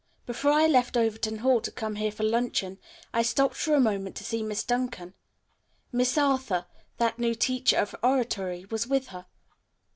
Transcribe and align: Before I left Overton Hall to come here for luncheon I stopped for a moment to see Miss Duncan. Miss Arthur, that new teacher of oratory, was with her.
Before 0.25 0.51
I 0.51 0.65
left 0.65 0.97
Overton 0.97 1.37
Hall 1.45 1.61
to 1.61 1.69
come 1.71 1.93
here 1.97 2.11
for 2.11 2.23
luncheon 2.23 2.79
I 3.13 3.21
stopped 3.21 3.53
for 3.55 3.75
a 3.75 3.79
moment 3.79 4.15
to 4.15 4.23
see 4.23 4.41
Miss 4.41 4.63
Duncan. 4.63 5.13
Miss 5.91 6.17
Arthur, 6.17 6.65
that 6.97 7.19
new 7.19 7.35
teacher 7.35 7.77
of 7.77 7.93
oratory, 8.01 8.65
was 8.71 8.87
with 8.87 9.09
her. 9.09 9.27